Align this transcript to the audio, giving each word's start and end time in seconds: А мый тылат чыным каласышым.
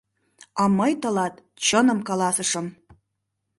А 0.61 0.63
мый 0.77 0.91
тылат 1.01 1.33
чыным 1.65 1.99
каласышым. 2.07 2.65